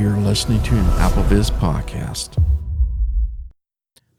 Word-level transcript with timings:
You're 0.00 0.16
listening 0.16 0.62
to 0.62 0.74
an 0.76 0.86
AppleVis 0.96 1.50
podcast. 1.50 2.42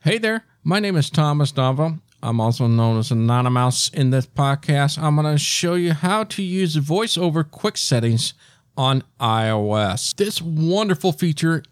Hey 0.04 0.20
there, 0.20 0.46
my 0.64 0.80
name 0.80 0.96
is 0.96 1.10
Thomas 1.10 1.54
Nava. 1.54 2.00
I'm 2.22 2.40
also 2.40 2.68
known 2.68 3.00
as 3.00 3.10
AnonyMouse 3.10 3.92
in 3.92 4.12
this 4.12 4.28
podcast. 4.28 5.02
I'm 5.02 5.16
going 5.16 5.34
to 5.34 5.40
show 5.40 5.74
you 5.74 5.94
how 5.94 6.24
to 6.26 6.44
use 6.44 6.76
VoiceOver 6.76 7.50
quick 7.50 7.78
settings 7.78 8.36
on 8.78 9.04
iOS. 9.20 10.16
This 10.18 10.40
wonderful 10.40 11.14
feature 11.14 11.64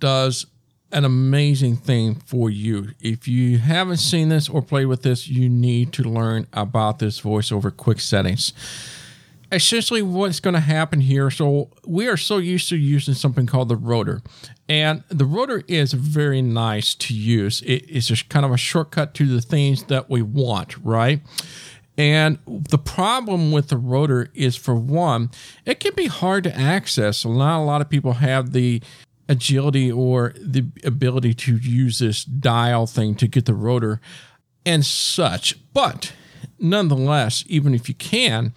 does 0.00 0.46
an 0.90 1.04
amazing 1.04 1.76
thing 1.76 2.14
for 2.14 2.48
you. 2.48 2.92
If 3.00 3.28
you 3.28 3.58
haven't 3.58 3.98
seen 3.98 4.30
this 4.30 4.48
or 4.48 4.62
played 4.62 4.86
with 4.86 5.02
this, 5.02 5.28
you 5.28 5.50
need 5.50 5.92
to 5.92 6.04
learn 6.04 6.46
about 6.54 7.00
this 7.00 7.20
VoiceOver 7.20 7.76
quick 7.76 8.00
settings 8.00 8.54
essentially 9.50 10.02
what's 10.02 10.40
going 10.40 10.54
to 10.54 10.60
happen 10.60 11.00
here 11.00 11.30
so 11.30 11.70
we 11.86 12.06
are 12.06 12.16
so 12.16 12.36
used 12.36 12.68
to 12.68 12.76
using 12.76 13.14
something 13.14 13.46
called 13.46 13.68
the 13.68 13.76
rotor 13.76 14.20
and 14.68 15.02
the 15.08 15.24
rotor 15.24 15.62
is 15.66 15.94
very 15.94 16.42
nice 16.42 16.94
to 16.94 17.14
use. 17.14 17.62
It 17.62 17.88
is 17.88 18.08
just 18.08 18.28
kind 18.28 18.44
of 18.44 18.52
a 18.52 18.58
shortcut 18.58 19.14
to 19.14 19.26
the 19.26 19.40
things 19.40 19.84
that 19.84 20.10
we 20.10 20.22
want 20.22 20.76
right? 20.84 21.20
And 21.96 22.38
the 22.46 22.78
problem 22.78 23.50
with 23.50 23.68
the 23.68 23.76
rotor 23.76 24.30
is 24.34 24.56
for 24.56 24.74
one 24.74 25.30
it 25.64 25.80
can 25.80 25.94
be 25.94 26.06
hard 26.06 26.44
to 26.44 26.56
access. 26.56 27.18
So 27.18 27.32
not 27.32 27.60
a 27.60 27.64
lot 27.64 27.80
of 27.80 27.88
people 27.88 28.14
have 28.14 28.52
the 28.52 28.82
agility 29.30 29.90
or 29.90 30.34
the 30.38 30.66
ability 30.84 31.34
to 31.34 31.56
use 31.56 31.98
this 31.98 32.24
dial 32.24 32.86
thing 32.86 33.14
to 33.16 33.26
get 33.26 33.46
the 33.46 33.54
rotor 33.54 34.00
and 34.66 34.84
such. 34.84 35.58
But 35.72 36.12
nonetheless 36.58 37.44
even 37.46 37.74
if 37.74 37.88
you 37.88 37.94
can 37.94 38.52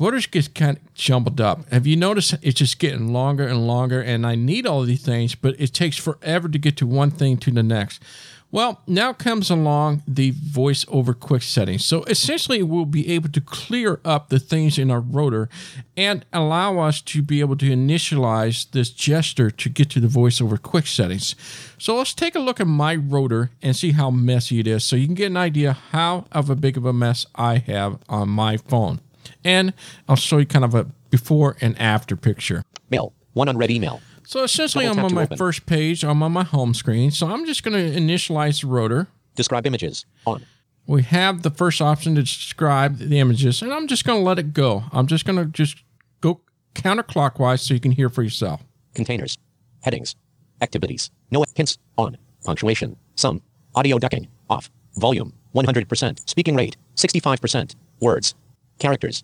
Rotors 0.00 0.26
get 0.26 0.54
kind 0.54 0.78
of 0.78 0.94
jumbled 0.94 1.42
up. 1.42 1.70
Have 1.70 1.86
you 1.86 1.94
noticed 1.94 2.34
it's 2.40 2.58
just 2.58 2.78
getting 2.78 3.12
longer 3.12 3.46
and 3.46 3.66
longer? 3.66 4.00
And 4.00 4.26
I 4.26 4.34
need 4.34 4.66
all 4.66 4.82
these 4.82 5.04
things, 5.04 5.34
but 5.34 5.54
it 5.60 5.74
takes 5.74 5.98
forever 5.98 6.48
to 6.48 6.58
get 6.58 6.78
to 6.78 6.86
one 6.86 7.10
thing 7.10 7.36
to 7.36 7.50
the 7.50 7.62
next. 7.62 8.02
Well, 8.50 8.80
now 8.86 9.12
comes 9.12 9.50
along 9.50 10.02
the 10.08 10.30
voice 10.30 10.86
over 10.88 11.12
quick 11.12 11.42
settings. 11.42 11.84
So 11.84 12.02
essentially, 12.04 12.62
we'll 12.62 12.86
be 12.86 13.10
able 13.10 13.28
to 13.28 13.42
clear 13.42 14.00
up 14.02 14.30
the 14.30 14.40
things 14.40 14.78
in 14.78 14.90
our 14.90 15.00
rotor 15.00 15.50
and 15.98 16.24
allow 16.32 16.78
us 16.78 17.02
to 17.02 17.20
be 17.20 17.40
able 17.40 17.56
to 17.58 17.66
initialize 17.66 18.70
this 18.70 18.88
gesture 18.88 19.50
to 19.50 19.68
get 19.68 19.90
to 19.90 20.00
the 20.00 20.08
voice 20.08 20.40
over 20.40 20.56
quick 20.56 20.86
settings. 20.86 21.36
So 21.76 21.96
let's 21.96 22.14
take 22.14 22.34
a 22.34 22.40
look 22.40 22.58
at 22.58 22.66
my 22.66 22.96
rotor 22.96 23.50
and 23.60 23.76
see 23.76 23.92
how 23.92 24.10
messy 24.10 24.60
it 24.60 24.66
is 24.66 24.82
so 24.82 24.96
you 24.96 25.06
can 25.06 25.14
get 25.14 25.26
an 25.26 25.36
idea 25.36 25.74
how 25.90 26.24
of 26.32 26.48
a 26.48 26.56
big 26.56 26.78
of 26.78 26.86
a 26.86 26.92
mess 26.94 27.26
I 27.34 27.58
have 27.58 27.98
on 28.08 28.30
my 28.30 28.56
phone. 28.56 29.00
And 29.44 29.72
I'll 30.08 30.16
show 30.16 30.38
you 30.38 30.46
kind 30.46 30.64
of 30.64 30.74
a 30.74 30.84
before 31.10 31.56
and 31.60 31.78
after 31.80 32.16
picture. 32.16 32.62
Mail. 32.90 33.12
One 33.32 33.48
unread 33.48 33.70
email. 33.70 34.00
So 34.24 34.44
essentially, 34.44 34.86
I'm 34.86 34.98
on 34.98 35.14
my 35.14 35.24
open. 35.24 35.36
first 35.36 35.66
page. 35.66 36.04
I'm 36.04 36.22
on 36.22 36.32
my 36.32 36.44
home 36.44 36.74
screen. 36.74 37.10
So 37.10 37.26
I'm 37.26 37.46
just 37.46 37.64
going 37.64 37.74
to 37.74 37.98
initialize 38.00 38.60
the 38.60 38.68
rotor. 38.68 39.08
Describe 39.34 39.66
images. 39.66 40.06
On. 40.26 40.44
We 40.86 41.02
have 41.02 41.42
the 41.42 41.50
first 41.50 41.80
option 41.80 42.14
to 42.16 42.22
describe 42.22 42.98
the 42.98 43.18
images, 43.18 43.62
and 43.62 43.72
I'm 43.72 43.86
just 43.86 44.04
going 44.04 44.20
to 44.20 44.24
let 44.24 44.38
it 44.38 44.52
go. 44.52 44.84
I'm 44.92 45.06
just 45.06 45.24
going 45.24 45.36
to 45.38 45.46
just 45.46 45.82
go 46.20 46.40
counterclockwise 46.74 47.60
so 47.60 47.74
you 47.74 47.80
can 47.80 47.92
hear 47.92 48.08
for 48.08 48.22
yourself. 48.22 48.62
Containers. 48.94 49.38
Headings. 49.82 50.16
Activities. 50.60 51.10
No 51.30 51.44
hints. 51.54 51.78
On. 51.96 52.16
Punctuation. 52.44 52.96
Some. 53.14 53.42
Audio 53.74 53.98
ducking. 53.98 54.28
Off. 54.48 54.70
Volume. 54.94 55.32
100%. 55.54 56.28
Speaking 56.28 56.56
rate. 56.56 56.76
65%. 56.96 57.74
Words. 58.00 58.34
Characters. 58.80 59.22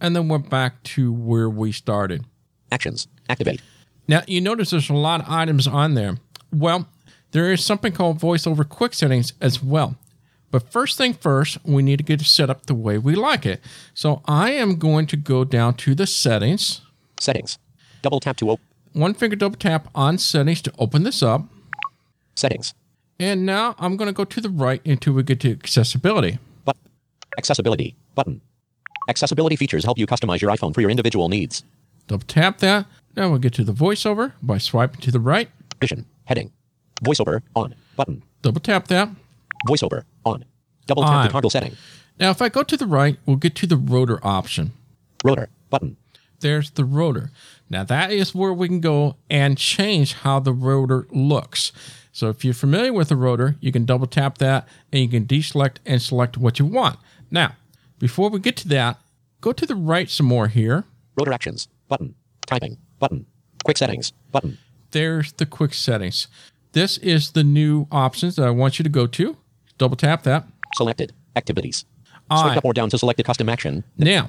And 0.00 0.16
then 0.16 0.28
we're 0.28 0.38
back 0.38 0.82
to 0.84 1.12
where 1.12 1.50
we 1.50 1.72
started. 1.72 2.24
Actions. 2.72 3.06
Activate. 3.28 3.60
Now, 4.08 4.22
you 4.26 4.40
notice 4.40 4.70
there's 4.70 4.90
a 4.90 4.94
lot 4.94 5.20
of 5.20 5.28
items 5.28 5.66
on 5.66 5.94
there. 5.94 6.18
Well, 6.52 6.88
there 7.32 7.52
is 7.52 7.64
something 7.64 7.92
called 7.92 8.20
voiceover 8.20 8.68
quick 8.68 8.94
settings 8.94 9.32
as 9.40 9.62
well. 9.62 9.96
But 10.50 10.70
first 10.70 10.96
thing 10.96 11.14
first, 11.14 11.58
we 11.64 11.82
need 11.82 11.96
to 11.96 12.04
get 12.04 12.20
it 12.20 12.26
set 12.26 12.48
up 12.48 12.66
the 12.66 12.74
way 12.74 12.96
we 12.96 13.16
like 13.16 13.44
it. 13.44 13.60
So 13.92 14.22
I 14.26 14.52
am 14.52 14.76
going 14.76 15.06
to 15.08 15.16
go 15.16 15.44
down 15.44 15.74
to 15.78 15.96
the 15.96 16.06
settings. 16.06 16.80
Settings. 17.18 17.58
Double 18.02 18.20
tap 18.20 18.36
to 18.36 18.50
open. 18.50 18.64
One 18.92 19.14
finger 19.14 19.34
double 19.34 19.56
tap 19.56 19.88
on 19.94 20.18
settings 20.18 20.62
to 20.62 20.72
open 20.78 21.02
this 21.02 21.22
up. 21.22 21.42
Settings. 22.36 22.72
And 23.18 23.44
now 23.44 23.74
I'm 23.78 23.96
going 23.96 24.06
to 24.06 24.12
go 24.12 24.24
to 24.24 24.40
the 24.40 24.50
right 24.50 24.80
until 24.86 25.14
we 25.14 25.24
get 25.24 25.40
to 25.40 25.50
accessibility. 25.50 26.38
But 26.64 26.76
accessibility 27.36 27.96
button. 28.14 28.40
Accessibility 29.08 29.56
features 29.56 29.84
help 29.84 29.98
you 29.98 30.06
customize 30.06 30.40
your 30.40 30.50
iPhone 30.50 30.74
for 30.74 30.80
your 30.80 30.90
individual 30.90 31.28
needs. 31.28 31.62
Double 32.06 32.24
tap 32.26 32.58
that. 32.58 32.86
Now 33.16 33.30
we'll 33.30 33.38
get 33.38 33.54
to 33.54 33.64
the 33.64 33.72
voiceover 33.72 34.32
by 34.42 34.58
swiping 34.58 35.00
to 35.02 35.10
the 35.10 35.20
right. 35.20 35.48
Vision. 35.80 36.06
Heading. 36.24 36.52
Voiceover. 37.02 37.42
On. 37.54 37.74
Button. 37.96 38.22
Double 38.42 38.60
tap 38.60 38.88
that. 38.88 39.08
Voiceover. 39.68 40.04
On. 40.24 40.44
Double 40.86 41.02
tap 41.02 41.12
on. 41.12 41.26
the 41.26 41.32
toggle 41.32 41.50
setting. 41.50 41.76
Now 42.18 42.30
if 42.30 42.40
I 42.40 42.48
go 42.48 42.62
to 42.62 42.76
the 42.76 42.86
right, 42.86 43.18
we'll 43.26 43.36
get 43.36 43.54
to 43.56 43.66
the 43.66 43.76
rotor 43.76 44.18
option. 44.26 44.72
Rotor. 45.22 45.48
Button. 45.70 45.96
There's 46.40 46.70
the 46.70 46.84
rotor. 46.84 47.30
Now 47.70 47.84
that 47.84 48.10
is 48.10 48.34
where 48.34 48.52
we 48.52 48.68
can 48.68 48.80
go 48.80 49.16
and 49.30 49.56
change 49.56 50.14
how 50.14 50.40
the 50.40 50.52
rotor 50.52 51.06
looks. 51.10 51.72
So 52.12 52.28
if 52.28 52.44
you're 52.44 52.54
familiar 52.54 52.92
with 52.92 53.08
the 53.08 53.16
rotor, 53.16 53.56
you 53.60 53.72
can 53.72 53.84
double 53.84 54.06
tap 54.06 54.38
that 54.38 54.68
and 54.92 55.02
you 55.02 55.08
can 55.08 55.26
deselect 55.26 55.76
and 55.84 56.00
select 56.00 56.36
what 56.36 56.58
you 56.58 56.66
want. 56.66 56.98
Now, 57.30 57.56
before 58.04 58.28
we 58.28 58.38
get 58.38 58.54
to 58.54 58.68
that, 58.68 58.98
go 59.40 59.50
to 59.50 59.64
the 59.64 59.74
right 59.74 60.10
some 60.10 60.26
more 60.26 60.48
here. 60.48 60.84
Rotor 61.16 61.32
actions 61.32 61.68
button. 61.88 62.14
Typing 62.46 62.76
button. 62.98 63.24
Quick 63.64 63.78
settings 63.78 64.12
button. 64.30 64.58
There's 64.90 65.32
the 65.32 65.46
quick 65.46 65.72
settings. 65.72 66.28
This 66.72 66.98
is 66.98 67.32
the 67.32 67.42
new 67.42 67.86
options 67.90 68.36
that 68.36 68.46
I 68.46 68.50
want 68.50 68.78
you 68.78 68.82
to 68.82 68.90
go 68.90 69.06
to. 69.06 69.38
Double 69.78 69.96
tap 69.96 70.22
that. 70.24 70.44
Selected 70.74 71.14
activities. 71.34 71.86
Swipe 72.28 72.58
up 72.58 72.64
or 72.66 72.74
down 72.74 72.90
to 72.90 72.98
select 72.98 73.20
a 73.20 73.22
custom 73.22 73.48
action. 73.48 73.84
Now, 73.96 74.28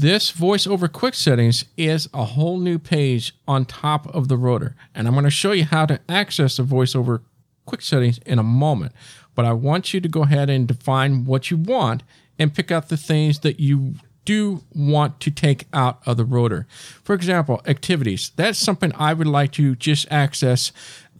this 0.00 0.30
voice 0.30 0.66
over 0.66 0.88
quick 0.88 1.12
settings 1.12 1.66
is 1.76 2.08
a 2.14 2.24
whole 2.24 2.56
new 2.56 2.78
page 2.78 3.34
on 3.46 3.66
top 3.66 4.06
of 4.14 4.28
the 4.28 4.38
rotor. 4.38 4.76
And 4.94 5.06
I'm 5.06 5.12
going 5.12 5.24
to 5.24 5.30
show 5.30 5.52
you 5.52 5.66
how 5.66 5.84
to 5.84 6.00
access 6.08 6.56
the 6.56 6.62
voice 6.62 6.94
over 6.94 7.20
quick 7.66 7.82
settings 7.82 8.16
in 8.24 8.38
a 8.38 8.42
moment. 8.42 8.92
But 9.34 9.44
I 9.44 9.52
want 9.52 9.92
you 9.92 10.00
to 10.00 10.08
go 10.08 10.22
ahead 10.22 10.48
and 10.48 10.66
define 10.66 11.26
what 11.26 11.50
you 11.50 11.58
want 11.58 12.02
and 12.38 12.54
pick 12.54 12.70
out 12.70 12.88
the 12.88 12.96
things 12.96 13.40
that 13.40 13.60
you 13.60 13.94
do 14.24 14.62
want 14.74 15.20
to 15.20 15.30
take 15.30 15.66
out 15.72 16.00
of 16.06 16.16
the 16.16 16.24
rotor. 16.24 16.66
For 17.02 17.14
example, 17.14 17.60
activities. 17.66 18.32
That's 18.36 18.58
something 18.58 18.92
I 18.94 19.12
would 19.12 19.26
like 19.26 19.52
to 19.52 19.76
just 19.76 20.06
access 20.10 20.72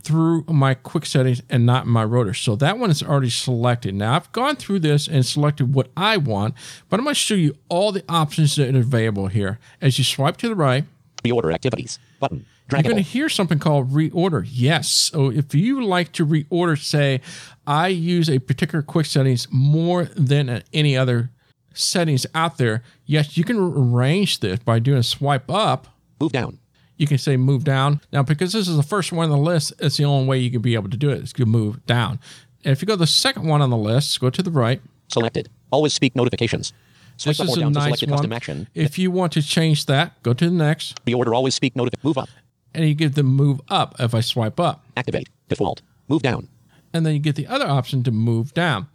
through 0.03 0.45
my 0.49 0.75
quick 0.75 1.07
settings 1.07 1.43
and 1.49 1.65
not 1.65 1.87
my 1.87 2.05
rotor. 2.05 2.35
So 2.35 2.57
that 2.57 2.79
one 2.79 2.91
is 2.91 3.03
already 3.03 3.31
selected. 3.31 3.95
Now 3.95 4.17
I've 4.17 4.31
gone 4.33 4.57
through 4.57 4.81
this 4.81 5.09
and 5.09 5.25
selected 5.25 5.75
what 5.75 5.89
I 5.97 6.19
want, 6.19 6.55
but 6.89 7.01
I'm 7.01 7.05
going 7.05 7.15
to 7.15 7.21
show 7.21 7.35
you 7.35 7.57
all 7.69 7.91
the 7.91 8.05
options 8.09 8.57
that 8.57 8.75
are 8.75 8.79
available 8.79 9.29
here. 9.29 9.59
As 9.81 9.99
you 9.99 10.05
swipe 10.05 10.37
to 10.39 10.49
the 10.49 10.55
right, 10.55 10.85
reorder 11.25 11.55
activities 11.55 11.99
button. 12.21 12.45
You're 12.71 12.83
going 12.83 12.97
to 12.97 13.03
hear 13.03 13.29
something 13.29 13.59
called 13.59 13.91
reorder. 13.91 14.47
Yes. 14.51 14.89
So 14.89 15.31
if 15.31 15.55
you 15.55 15.85
like 15.85 16.13
to 16.13 16.27
reorder, 16.27 16.79
say, 16.79 17.21
I 17.67 17.89
use 17.89 18.31
a 18.31 18.39
particular 18.39 18.83
quick 18.83 19.07
settings 19.07 19.47
more 19.51 20.05
than 20.17 20.63
any 20.73 20.97
other 20.97 21.31
settings 21.75 22.27
out 22.35 22.57
there, 22.57 22.83
yes, 23.05 23.37
you 23.37 23.45
can 23.45 23.59
arrange 23.59 24.41
this 24.41 24.61
by 24.61 24.79
doing 24.79 24.99
a 24.99 25.03
swipe 25.03 25.51
up. 25.51 25.89
Move 26.21 26.33
down. 26.33 26.59
You 26.97 27.07
can 27.07 27.19
say 27.19 27.37
move 27.37 27.65
down. 27.65 28.01
Now, 28.13 28.23
because 28.23 28.53
this 28.53 28.69
is 28.69 28.77
the 28.77 28.83
first 28.83 29.13
one 29.13 29.25
on 29.25 29.31
the 29.31 29.37
list, 29.37 29.75
it's 29.81 29.97
the 29.97 30.05
only 30.05 30.27
way 30.27 30.39
you 30.39 30.51
can 30.51 30.63
be 30.63 30.75
able 30.75 30.89
to 30.91 30.97
do 30.97 31.11
it. 31.11 31.23
is 31.23 31.33
to 31.35 31.45
move 31.45 31.85
down. 31.87 32.21
And 32.65 32.73
if 32.73 32.81
you 32.81 32.87
go 32.87 32.95
to 32.95 32.99
the 32.99 33.07
second 33.07 33.47
one 33.47 33.61
on 33.61 33.71
the 33.71 33.77
list, 33.77 34.19
go 34.21 34.31
to 34.31 34.43
the 34.43 34.51
right. 34.51 34.81
Selected. 35.09 35.51
Always 35.71 35.93
speak 35.93 36.17
notifications. 36.17 36.73
Swipe 37.17 37.37
this 37.37 37.49
is 37.49 37.57
a 37.59 37.71
nice 37.71 38.03
one. 38.07 38.33
Action. 38.33 38.69
If 38.75 38.99
you 38.99 39.11
want 39.11 39.33
to 39.33 39.43
change 39.43 39.87
that, 39.87 40.21
go 40.23 40.33
to 40.33 40.45
the 40.47 40.55
next. 40.55 41.05
Reorder 41.05 41.35
always 41.35 41.55
speak 41.55 41.77
notification. 41.77 42.09
Move 42.09 42.19
up. 42.19 42.29
And 42.75 42.89
you 42.89 42.95
get 42.95 43.15
the 43.15 43.23
move 43.23 43.61
up 43.69 43.95
if 43.99 44.15
I 44.15 44.21
swipe 44.21 44.59
up. 44.59 44.85
Activate. 44.97 45.29
Default. 45.49 45.83
Move 46.09 46.23
down. 46.23 46.49
And 46.93 47.07
then 47.07 47.15
you 47.15 47.21
get 47.21 47.37
the 47.37 47.47
other 47.47 47.67
option 47.67 48.03
to 48.05 48.11
move 48.11 48.53
down. 48.55 48.89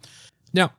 Now, 0.52 0.72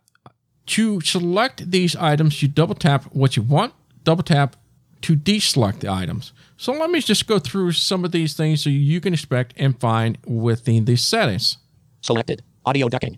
to 0.68 1.02
select 1.02 1.72
these 1.72 1.96
items, 1.96 2.42
you 2.42 2.48
double 2.48 2.76
tap 2.76 3.06
what 3.14 3.36
you 3.36 3.44
want, 3.44 3.74
double 4.04 4.24
tap 4.24 4.56
to 5.02 5.16
deselect 5.16 5.80
the 5.80 5.92
items. 5.92 6.34
So 6.58 6.72
let 6.74 6.92
me 6.92 7.02
just 7.02 7.28
go 7.28 7.40
through 7.40 7.72
some 7.72 8.06
of 8.06 8.12
these 8.12 8.36
things 8.36 8.64
so 8.64 8.70
you 8.70 9.02
can 9.02 9.14
expect 9.14 9.54
and 9.58 9.80
find 9.80 10.18
within 10.26 10.86
these 10.86 11.02
settings. 11.04 11.58
Selected. 12.02 12.44
Audio 12.66 12.88
ducking. 12.88 13.18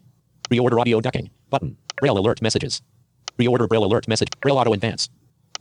Reorder 0.50 0.80
audio 0.80 1.02
ducking. 1.02 1.30
Button. 1.50 1.78
Braille 1.98 2.18
alert 2.18 2.42
messages. 2.42 2.82
Reorder 3.38 3.68
Braille 3.68 3.84
alert 3.84 4.08
message. 4.08 4.30
Braille 4.42 4.58
auto 4.58 4.74
advance. 4.74 5.10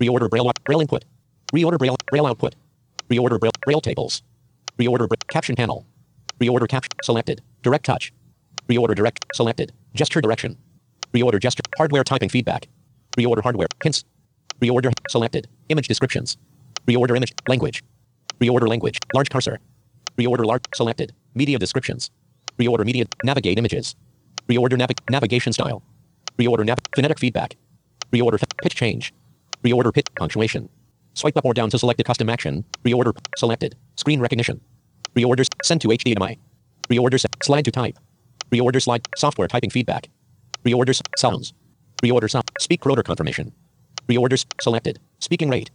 Reorder 0.00 0.30
Braille, 0.30 0.50
Braille 0.64 0.80
input. 0.80 1.04
Reorder 1.52 1.78
Braille, 1.78 1.96
Braille 2.10 2.26
output. 2.26 2.54
Reorder 3.10 3.38
Braille, 3.38 3.51
Braille 3.64 3.80
tables. 3.80 4.22
Reorder 4.78 5.08
caption 5.28 5.54
panel. 5.56 5.86
Reorder 6.40 6.68
caption 6.68 6.90
selected. 7.02 7.42
Direct 7.62 7.84
touch. 7.84 8.12
Reorder 8.68 8.94
direct 8.94 9.24
selected. 9.34 9.72
Gesture 9.94 10.20
direction. 10.20 10.56
Reorder 11.12 11.40
gesture. 11.40 11.62
Hardware 11.78 12.04
typing 12.04 12.28
feedback. 12.28 12.68
Reorder 13.16 13.42
hardware 13.42 13.68
hints. 13.82 14.04
Reorder 14.60 14.92
selected. 15.08 15.48
Image 15.68 15.86
descriptions. 15.88 16.36
Reorder 16.86 17.16
image 17.16 17.32
language. 17.48 17.84
Reorder 18.40 18.68
language. 18.68 18.98
Large 19.14 19.30
cursor. 19.30 19.58
Reorder 20.18 20.44
large. 20.44 20.62
Selected. 20.74 21.12
Media 21.34 21.58
descriptions. 21.58 22.10
Reorder 22.58 22.84
media. 22.84 23.04
Navigate 23.24 23.58
images. 23.58 23.94
Reorder 24.48 24.78
navi- 24.78 24.98
navigation 25.10 25.52
style. 25.52 25.82
Reorder 26.38 26.64
nav- 26.66 26.78
phonetic 26.96 27.18
feedback. 27.20 27.56
Reorder 28.12 28.34
f- 28.42 28.48
pitch 28.62 28.74
change. 28.74 29.12
Reorder 29.62 29.94
pitch 29.94 30.06
punctuation. 30.16 30.68
Swipe 31.14 31.36
up 31.36 31.44
or 31.44 31.54
down 31.54 31.70
to 31.70 31.78
select 31.78 32.00
a 32.00 32.04
custom 32.04 32.28
action. 32.28 32.64
Reorder 32.84 33.16
selected. 33.36 33.76
Screen 33.96 34.20
recognition. 34.20 34.60
Reorders 35.14 35.48
send 35.62 35.80
to 35.82 35.88
HDMI. 35.88 36.38
Reorders 36.88 37.26
slide 37.42 37.64
to 37.64 37.70
type. 37.70 37.98
Reorder 38.50 38.82
slide 38.82 39.06
software 39.16 39.48
typing 39.48 39.70
feedback. 39.70 40.08
Reorders 40.64 41.02
sounds. 41.16 41.52
Reorder 42.02 42.30
sound 42.30 42.50
speak 42.58 42.84
rotor 42.86 43.02
confirmation. 43.02 43.52
Reorders 44.08 44.46
selected. 44.60 44.98
Speaking 45.20 45.48
rate. 45.50 45.70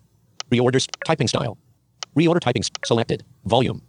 Reorders 0.52 0.88
typing 1.06 1.28
style. 1.28 1.58
Reorder 2.16 2.40
typing 2.40 2.64
selected. 2.86 3.24
Volume. 3.46 3.82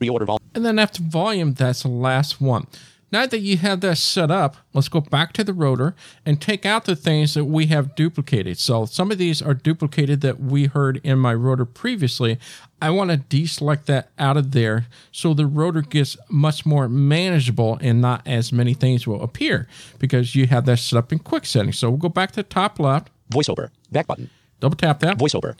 Reorder 0.00 0.26
volume. 0.26 0.40
And 0.54 0.64
then 0.64 0.78
after 0.78 1.02
volume, 1.02 1.54
that's 1.54 1.82
the 1.82 1.88
last 1.88 2.40
one. 2.40 2.66
Now 3.12 3.26
that 3.26 3.40
you 3.40 3.56
have 3.56 3.80
that 3.80 3.98
set 3.98 4.30
up, 4.30 4.56
let's 4.72 4.88
go 4.88 5.00
back 5.00 5.32
to 5.32 5.44
the 5.44 5.52
rotor 5.52 5.94
and 6.24 6.40
take 6.40 6.64
out 6.64 6.84
the 6.84 6.94
things 6.94 7.34
that 7.34 7.44
we 7.44 7.66
have 7.66 7.96
duplicated. 7.96 8.58
So 8.58 8.86
some 8.86 9.10
of 9.10 9.18
these 9.18 9.42
are 9.42 9.54
duplicated 9.54 10.20
that 10.20 10.40
we 10.40 10.66
heard 10.66 11.00
in 11.02 11.18
my 11.18 11.34
rotor 11.34 11.64
previously. 11.64 12.38
I 12.80 12.90
want 12.90 13.10
to 13.10 13.16
deselect 13.16 13.86
that 13.86 14.10
out 14.18 14.36
of 14.36 14.52
there 14.52 14.86
so 15.10 15.34
the 15.34 15.46
rotor 15.46 15.82
gets 15.82 16.16
much 16.28 16.64
more 16.64 16.88
manageable 16.88 17.78
and 17.80 18.00
not 18.00 18.26
as 18.26 18.52
many 18.52 18.74
things 18.74 19.06
will 19.06 19.22
appear 19.22 19.66
because 19.98 20.34
you 20.34 20.46
have 20.46 20.64
that 20.66 20.78
set 20.78 20.96
up 20.96 21.12
in 21.12 21.18
quick 21.18 21.46
settings. 21.46 21.78
So 21.78 21.90
we'll 21.90 21.98
go 21.98 22.08
back 22.08 22.30
to 22.30 22.36
the 22.36 22.42
top 22.44 22.78
left, 22.78 23.10
Voiceover. 23.30 23.70
Back 23.92 24.06
button. 24.06 24.30
double 24.60 24.76
tap 24.76 25.00
that. 25.00 25.18
Voiceover. 25.18 25.56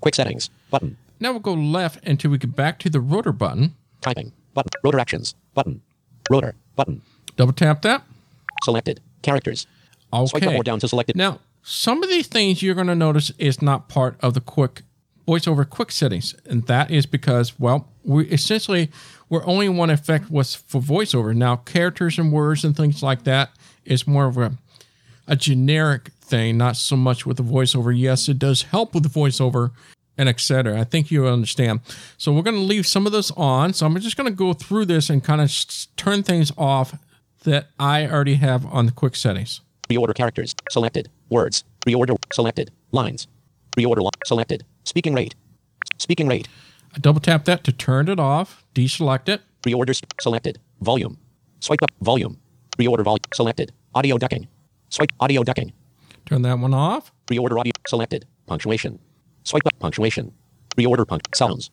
Quick 0.00 0.14
settings. 0.14 0.50
Button. 0.70 0.96
Now 1.20 1.32
we'll 1.32 1.40
go 1.40 1.54
left 1.54 2.06
until 2.06 2.30
we 2.30 2.38
get 2.38 2.54
back 2.54 2.78
to 2.80 2.90
the 2.90 3.00
rotor 3.00 3.32
button, 3.32 3.74
Typing. 4.00 4.32
Button. 4.54 4.70
Rotor 4.84 5.00
actions. 5.00 5.34
Button. 5.54 5.82
Rotor. 6.30 6.54
Button. 6.78 7.02
double 7.36 7.52
tap 7.52 7.82
that. 7.82 8.04
Selected. 8.62 9.00
Characters. 9.22 9.66
Okay. 10.12 10.26
Swipe 10.26 10.42
up 10.44 10.54
or 10.54 10.62
down 10.62 10.78
to 10.78 10.88
selected. 10.88 11.16
Now, 11.16 11.40
some 11.62 12.04
of 12.04 12.08
these 12.08 12.28
things 12.28 12.62
you're 12.62 12.76
going 12.76 12.86
to 12.86 12.94
notice 12.94 13.32
is 13.36 13.60
not 13.60 13.88
part 13.88 14.16
of 14.20 14.34
the 14.34 14.40
quick 14.40 14.82
voiceover 15.26 15.68
quick 15.68 15.90
settings, 15.90 16.34
and 16.46 16.66
that 16.68 16.90
is 16.90 17.04
because, 17.04 17.58
well, 17.58 17.88
we 18.04 18.26
essentially 18.28 18.90
we're 19.28 19.44
only 19.44 19.68
one 19.68 19.90
effect 19.90 20.30
was 20.30 20.54
for 20.54 20.80
voiceover. 20.80 21.34
Now, 21.34 21.56
characters 21.56 22.16
and 22.16 22.32
words 22.32 22.64
and 22.64 22.76
things 22.76 23.02
like 23.02 23.24
that 23.24 23.50
is 23.84 24.06
more 24.06 24.26
of 24.26 24.38
a 24.38 24.52
a 25.26 25.34
generic 25.36 26.10
thing, 26.20 26.56
not 26.56 26.76
so 26.76 26.96
much 26.96 27.26
with 27.26 27.36
the 27.36 27.42
voiceover. 27.42 27.92
Yes, 27.96 28.28
it 28.28 28.38
does 28.38 28.62
help 28.62 28.94
with 28.94 29.02
the 29.02 29.08
voiceover 29.10 29.72
and 30.18 30.28
etc. 30.28 30.78
I 30.78 30.84
think 30.84 31.10
you 31.10 31.26
understand. 31.26 31.80
So 32.18 32.32
we're 32.32 32.42
going 32.42 32.56
to 32.56 32.62
leave 32.62 32.86
some 32.86 33.06
of 33.06 33.12
this 33.12 33.30
on. 33.32 33.72
So 33.72 33.86
I'm 33.86 33.98
just 34.00 34.16
going 34.16 34.28
to 34.28 34.36
go 34.36 34.52
through 34.52 34.86
this 34.86 35.08
and 35.08 35.22
kind 35.22 35.40
of 35.40 35.50
turn 35.96 36.22
things 36.22 36.52
off 36.58 36.98
that 37.44 37.68
I 37.78 38.06
already 38.06 38.34
have 38.34 38.66
on 38.66 38.86
the 38.86 38.92
quick 38.92 39.14
settings. 39.16 39.60
Reorder 39.88 40.14
characters. 40.14 40.54
Selected. 40.70 41.08
Words. 41.30 41.64
Reorder. 41.86 42.16
Selected. 42.32 42.70
Lines. 42.92 43.28
Reorder. 43.76 44.02
Li- 44.02 44.10
selected. 44.26 44.64
Speaking 44.84 45.14
rate. 45.14 45.34
Speaking 45.98 46.28
rate. 46.28 46.48
I 46.94 46.98
double 46.98 47.20
tap 47.20 47.44
that 47.44 47.64
to 47.64 47.72
turn 47.72 48.08
it 48.08 48.18
off, 48.18 48.64
deselect 48.74 49.28
it. 49.28 49.42
Reorder 49.62 50.00
Selected. 50.20 50.58
Volume. 50.80 51.18
Swipe 51.60 51.82
up. 51.82 51.90
Volume. 52.00 52.38
Reorder 52.78 53.04
volume. 53.04 53.22
Selected. 53.34 53.72
Audio 53.94 54.18
ducking. 54.18 54.48
Swipe. 54.88 55.10
Audio 55.20 55.42
ducking. 55.42 55.72
Turn 56.26 56.42
that 56.42 56.58
one 56.58 56.74
off. 56.74 57.12
Reorder 57.26 57.58
audio. 57.58 57.72
Selected. 57.86 58.26
Punctuation. 58.46 58.98
Swipe 59.44 59.66
up. 59.66 59.78
Punctuation. 59.78 60.32
Reorder 60.76 61.06
punct. 61.06 61.36
Sounds. 61.36 61.70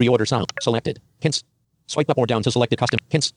Reorder 0.00 0.26
sound. 0.26 0.46
Selected. 0.60 1.00
Hints. 1.20 1.44
Swipe 1.86 2.10
up 2.10 2.18
or 2.18 2.26
down 2.26 2.42
to 2.42 2.50
select 2.50 2.72
a 2.72 2.76
custom. 2.76 2.98
Hints. 3.08 3.32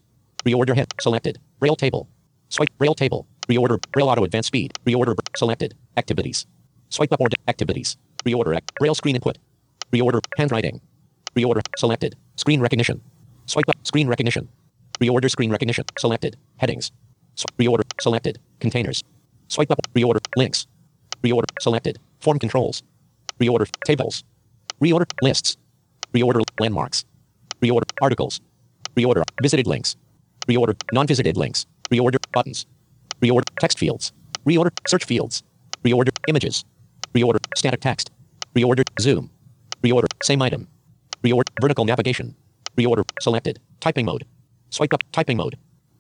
Reorder 0.45 0.75
hit. 0.75 0.94
Selected. 1.00 1.39
Braille 1.60 1.75
table. 1.75 2.07
Swipe. 2.50 2.69
Braille 2.78 2.95
table. 2.95 3.28
Reorder. 3.48 3.80
Braille 3.92 4.10
auto 4.10 4.24
advanced 4.24 4.48
speed. 4.48 4.74
Reorder. 4.86 5.16
Selected. 5.36 5.75
Activities. 5.98 6.45
Swipe 6.89 7.12
up 7.13 7.22
or 7.22 7.30
down. 7.30 7.44
Activities. 7.48 7.98
Reorder. 8.25 8.56
Act. 8.56 8.74
Braille 8.75 8.95
screen 8.95 9.16
input. 9.16 9.38
Reorder. 9.92 10.22
Handwriting. 10.38 10.81
Reorder. 11.36 11.62
Selected. 11.78 12.16
Screen 12.36 12.62
recognition. 12.62 13.01
Swipe 13.45 13.69
up. 13.69 13.75
Screen 13.83 14.07
recognition. 14.07 14.48
Reorder 15.00 15.30
screen 15.30 15.51
recognition. 15.51 15.86
Selected. 15.98 16.38
Headings. 16.57 16.92
Reorder. 17.57 17.83
Selected. 18.00 18.39
Containers. 18.60 19.04
Swipe 19.48 19.72
up. 19.72 19.80
Reorder. 19.95 20.19
Links. 20.36 20.68
Reorder. 21.24 21.45
Selected. 21.60 22.00
Form 22.19 22.39
controls. 22.39 22.83
Reorder. 23.41 23.67
Tables. 23.85 24.23
Reorder. 24.79 25.07
Lists. 25.23 25.57
Reorder. 26.13 26.43
Landmarks. 26.59 27.05
Reorder. 27.61 27.89
Articles. 28.01 28.39
Reorder. 28.95 29.23
Visited 29.41 29.65
links. 29.65 29.95
Reorder. 30.47 30.75
Non-visited 30.93 31.35
links. 31.38 31.65
Reorder. 31.89 32.19
Buttons. 32.33 32.67
Reorder. 33.21 33.49
Text 33.59 33.79
fields. 33.79 34.13
Reorder. 34.45 34.71
Search 34.88 35.05
fields. 35.05 35.41
Reorder. 35.83 36.11
Images. 36.27 36.65
Reorder. 37.15 37.39
Static 37.55 37.81
text. 37.81 38.11
Reorder. 38.55 38.83
Zoom. 38.99 39.31
Reorder. 39.83 40.07
Same 40.21 40.41
item. 40.44 40.67
Reorder. 41.23 41.49
Vertical 41.59 41.85
navigation. 41.85 42.35
Reorder. 42.77 43.03
Selected. 43.21 43.59
Typing 43.79 44.05
mode. 44.05 44.25
Swipe 44.69 44.94
up. 44.94 45.01
Typing 45.11 45.37
mode. 45.37 45.57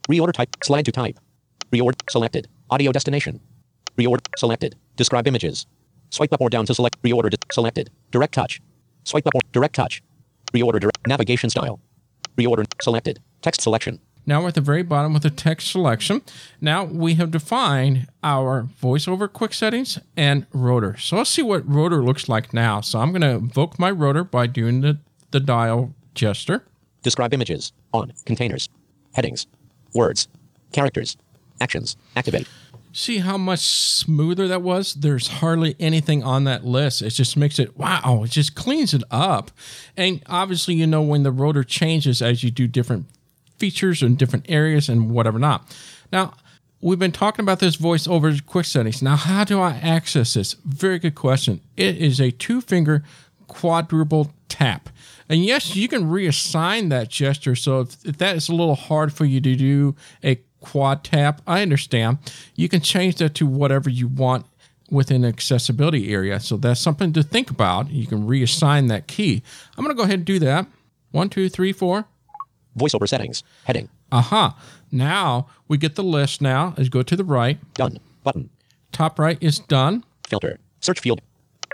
Reorder 0.09 0.33
type. 0.33 0.55
Slide 0.63 0.85
to 0.85 0.91
type. 0.91 1.19
Reorder. 1.71 1.99
Selected. 2.07 2.47
Audio 2.69 2.91
destination. 2.91 3.39
Reorder. 3.97 4.25
Selected. 4.37 4.75
Describe 4.95 5.27
images. 5.27 5.65
Swipe 6.11 6.31
up 6.33 6.41
or 6.41 6.49
down 6.49 6.65
to 6.67 6.75
select. 6.75 7.01
Reorder. 7.01 7.33
selected. 7.51 7.89
Direct 8.11 8.33
touch. 8.33 8.61
Swipe 9.03 9.25
up 9.25 9.35
or 9.35 9.41
direct 9.51 9.75
touch. 9.75 10.03
Reorder. 10.53 10.79
Direct 10.79 11.07
navigation 11.07 11.49
style. 11.49 11.79
Reorder. 12.37 12.65
Selected. 12.81 13.19
Text 13.41 13.61
selection. 13.61 13.99
Now 14.25 14.41
we're 14.41 14.49
at 14.49 14.55
the 14.55 14.61
very 14.61 14.83
bottom 14.83 15.13
with 15.13 15.23
the 15.23 15.31
text 15.31 15.71
selection. 15.71 16.21
Now 16.59 16.83
we 16.83 17.15
have 17.15 17.31
defined 17.31 18.07
our 18.23 18.67
voiceover 18.81 19.31
quick 19.31 19.53
settings 19.53 19.97
and 20.15 20.45
rotor. 20.53 20.95
So 20.97 21.17
let's 21.17 21.31
see 21.31 21.41
what 21.41 21.67
rotor 21.67 22.03
looks 22.03 22.29
like 22.29 22.53
now. 22.53 22.81
So 22.81 22.99
I'm 22.99 23.11
going 23.11 23.21
to 23.21 23.29
invoke 23.29 23.79
my 23.79 23.89
rotor 23.89 24.23
by 24.23 24.45
doing 24.45 24.81
the, 24.81 24.99
the 25.31 25.39
dial 25.39 25.95
gesture. 26.13 26.63
Describe 27.01 27.33
images. 27.33 27.73
On. 27.93 28.13
Containers. 28.25 28.69
Headings. 29.13 29.47
Words. 29.95 30.27
Characters. 30.71 31.17
Actions. 31.59 31.97
Activate. 32.15 32.47
See 32.93 33.19
how 33.19 33.37
much 33.37 33.59
smoother 33.59 34.47
that 34.47 34.61
was? 34.61 34.93
There's 34.93 35.27
hardly 35.27 35.75
anything 35.79 36.23
on 36.23 36.43
that 36.43 36.65
list. 36.65 37.01
It 37.01 37.11
just 37.11 37.37
makes 37.37 37.57
it 37.57 37.77
wow, 37.77 38.23
it 38.25 38.31
just 38.31 38.55
cleans 38.55 38.93
it 38.93 39.03
up. 39.09 39.51
And 39.95 40.21
obviously, 40.27 40.75
you 40.75 40.87
know, 40.87 41.01
when 41.01 41.23
the 41.23 41.31
rotor 41.31 41.63
changes 41.63 42.21
as 42.21 42.43
you 42.43 42.51
do 42.51 42.67
different 42.67 43.05
features 43.57 44.01
in 44.01 44.15
different 44.15 44.45
areas 44.49 44.89
and 44.89 45.11
whatever 45.11 45.39
not. 45.39 45.73
Now, 46.11 46.33
we've 46.81 46.99
been 46.99 47.11
talking 47.11 47.43
about 47.43 47.59
this 47.59 47.75
voice 47.75 48.07
over 48.07 48.33
quick 48.45 48.65
settings. 48.65 49.01
Now, 49.01 49.15
how 49.15 49.43
do 49.43 49.61
I 49.61 49.71
access 49.71 50.33
this? 50.33 50.53
Very 50.65 50.99
good 50.99 51.15
question. 51.15 51.61
It 51.77 51.97
is 51.97 52.19
a 52.19 52.31
two 52.31 52.59
finger 52.59 53.03
quadruple 53.47 54.33
tap. 54.49 54.89
And 55.29 55.45
yes, 55.45 55.75
you 55.75 55.87
can 55.87 56.09
reassign 56.09 56.89
that 56.89 57.09
gesture. 57.09 57.55
So 57.55 57.81
if, 57.81 58.05
if 58.05 58.17
that 58.17 58.35
is 58.35 58.49
a 58.49 58.55
little 58.55 58.75
hard 58.75 59.13
for 59.13 59.23
you 59.23 59.39
to 59.39 59.55
do 59.55 59.95
a 60.23 60.41
quad 60.61 61.03
tap, 61.03 61.41
I 61.45 61.61
understand. 61.61 62.19
You 62.55 62.69
can 62.69 62.81
change 62.81 63.15
that 63.15 63.35
to 63.35 63.45
whatever 63.45 63.89
you 63.89 64.07
want 64.07 64.45
within 64.89 65.25
accessibility 65.25 66.13
area. 66.13 66.39
So 66.39 66.57
that's 66.57 66.79
something 66.79 67.13
to 67.13 67.23
think 67.23 67.49
about. 67.49 67.89
You 67.89 68.07
can 68.07 68.27
reassign 68.27 68.87
that 68.89 69.07
key. 69.07 69.41
I'm 69.77 69.83
going 69.83 69.95
to 69.95 69.97
go 69.97 70.03
ahead 70.03 70.19
and 70.19 70.25
do 70.25 70.39
that. 70.39 70.67
One, 71.11 71.29
two, 71.29 71.49
three, 71.49 71.73
four. 71.73 72.05
Voiceover 72.77 73.07
settings. 73.07 73.43
Heading. 73.65 73.89
Aha. 74.11 74.57
Now 74.91 75.47
we 75.67 75.77
get 75.77 75.95
the 75.95 76.03
list 76.03 76.41
now. 76.41 76.73
Let's 76.77 76.89
go 76.89 77.03
to 77.03 77.15
the 77.15 77.23
right. 77.23 77.57
Done. 77.73 77.99
Button. 78.23 78.49
Top 78.91 79.19
right 79.19 79.37
is 79.41 79.59
done. 79.59 80.03
Filter. 80.27 80.59
Search 80.81 80.99
field. 80.99 81.21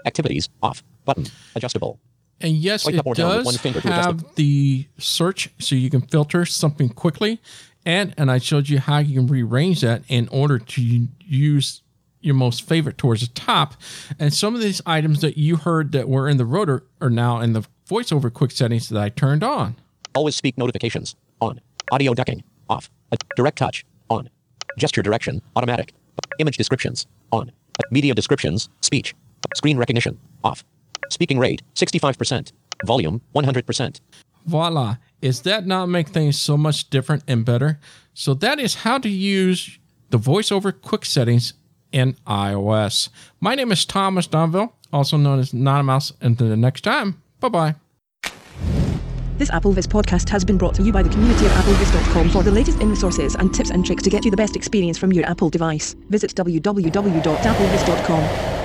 Activities. 0.05 0.49
Off. 0.61 0.83
Button. 1.05 1.27
Adjustable. 1.55 1.99
And 2.39 2.53
yes, 2.53 2.87
it 2.87 2.99
up 2.99 3.07
or 3.07 3.15
one 3.15 3.15
does 3.15 3.57
finger 3.57 3.81
to 3.81 3.87
adjust 3.87 4.05
have 4.07 4.35
the 4.35 4.85
search 4.99 5.49
so 5.59 5.73
you 5.73 5.89
can 5.89 6.01
filter 6.01 6.45
something 6.45 6.89
quickly. 6.89 7.41
And 7.87 8.13
and 8.17 8.29
I 8.29 8.37
showed 8.37 8.67
you 8.67 8.79
how 8.79 8.97
you 8.97 9.15
can 9.15 9.27
rearrange 9.27 9.79
that 9.79 10.03
in 10.09 10.27
order 10.27 10.59
to 10.59 11.07
use 11.21 11.81
your 12.19 12.35
most 12.35 12.67
favorite 12.67 12.97
towards 12.97 13.21
the 13.21 13.27
top. 13.27 13.75
And 14.19 14.33
some 14.33 14.53
of 14.53 14.59
these 14.59 14.81
items 14.85 15.21
that 15.21 15.37
you 15.37 15.55
heard 15.55 15.93
that 15.93 16.09
were 16.09 16.27
in 16.27 16.35
the 16.35 16.45
rotor 16.45 16.83
are 16.99 17.09
now 17.09 17.39
in 17.39 17.53
the 17.53 17.65
voiceover 17.89 18.31
quick 18.31 18.51
settings 18.51 18.89
that 18.89 19.01
I 19.01 19.07
turned 19.07 19.41
on. 19.41 19.77
Always 20.13 20.35
speak 20.35 20.57
notifications. 20.57 21.15
On. 21.39 21.61
Audio 21.89 22.13
ducking. 22.13 22.43
Off. 22.69 22.89
Direct 23.37 23.57
touch. 23.57 23.85
On. 24.09 24.29
Gesture 24.77 25.01
direction. 25.01 25.41
Automatic. 25.55 25.93
Image 26.39 26.57
descriptions. 26.57 27.07
On. 27.31 27.53
Media 27.89 28.13
descriptions. 28.13 28.67
Speech. 28.81 29.15
Screen 29.55 29.77
recognition. 29.77 30.19
Off. 30.43 30.65
Speaking 31.09 31.39
rate. 31.39 31.61
65%. 31.75 32.51
Volume. 32.85 33.21
100%. 33.33 34.01
Voila. 34.45 34.97
Is 35.21 35.41
that 35.41 35.65
not 35.65 35.87
make 35.87 36.09
things 36.09 36.39
so 36.39 36.57
much 36.57 36.89
different 36.89 37.23
and 37.27 37.45
better? 37.45 37.79
So 38.13 38.33
that 38.35 38.59
is 38.59 38.75
how 38.75 38.97
to 38.99 39.09
use 39.09 39.79
the 40.09 40.19
voiceover 40.19 40.73
quick 40.79 41.05
settings 41.05 41.53
in 41.91 42.13
iOS. 42.27 43.09
My 43.39 43.55
name 43.55 43.71
is 43.71 43.85
Thomas 43.85 44.27
Domville, 44.27 44.71
also 44.91 45.17
known 45.17 45.39
as 45.39 45.53
Mouse. 45.53 46.13
Until 46.21 46.49
the 46.49 46.57
next 46.57 46.81
time, 46.81 47.21
bye 47.39 47.49
bye. 47.49 47.75
This 49.37 49.51
AppleVis 49.51 49.85
podcast 49.85 50.29
has 50.29 50.43
been 50.43 50.57
brought 50.57 50.73
to 50.75 50.81
you 50.81 50.91
by 50.91 51.03
the 51.03 51.09
community 51.09 51.45
of 51.45 51.51
applevis.com 51.51 52.31
for 52.31 52.41
the 52.41 52.51
latest 52.51 52.81
in 52.81 52.89
resources 52.89 53.35
and 53.35 53.53
tips 53.53 53.69
and 53.69 53.85
tricks 53.85 54.01
to 54.03 54.09
get 54.09 54.25
you 54.25 54.31
the 54.31 54.37
best 54.37 54.55
experience 54.55 54.97
from 54.97 55.13
your 55.13 55.27
Apple 55.27 55.49
device. 55.49 55.95
Visit 56.09 56.33
www.applevis.com. 56.33 58.56